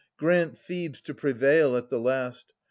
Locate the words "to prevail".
1.01-1.77